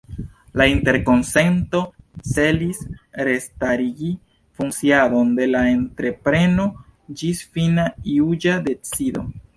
La 0.59 0.65
interkonsento 0.69 1.81
celis 2.29 2.79
restarigi 3.29 4.09
funkciadon 4.61 5.37
de 5.41 5.47
la 5.51 5.63
entrepreno 5.75 6.67
ĝis 7.21 7.45
fina 7.59 7.87
juĝa 8.15 8.57
decido. 8.73 9.29